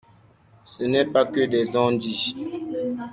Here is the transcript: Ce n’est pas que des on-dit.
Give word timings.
Ce 0.63 0.83
n’est 0.83 1.05
pas 1.05 1.25
que 1.25 1.41
des 1.41 1.75
on-dit. 1.77 2.35